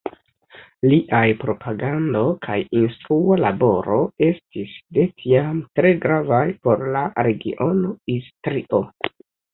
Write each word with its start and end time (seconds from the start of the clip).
Liaj 0.91 1.25
propagando 1.41 2.23
kaj 2.47 2.55
instrua 2.79 3.37
laboro 3.43 3.97
estis 4.29 4.73
de 4.99 5.05
tiam 5.21 5.63
tre 5.81 5.93
gravaj 6.07 6.43
por 6.65 6.83
la 6.97 7.05
regiono 7.29 7.93
Istrio. 8.19 8.85